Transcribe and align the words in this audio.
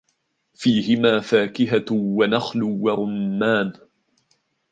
فِيهِمَا 0.53 1.19
فَاكِهَةٌ 1.19 1.85
وَنَخْلٌ 1.91 2.63
وَرُمَّانٌ 2.63 3.73